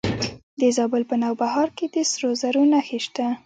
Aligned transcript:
د 0.59 0.61
زابل 0.77 1.03
په 1.11 1.15
نوبهار 1.23 1.67
کې 1.77 1.85
د 1.93 1.95
سرو 2.11 2.29
زرو 2.41 2.63
نښې 2.71 2.99
شته. 3.05 3.25